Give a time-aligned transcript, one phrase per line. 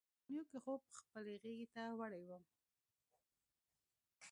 [0.03, 2.43] په ثانیو کې خوب خپلې غېږې ته وړی وم.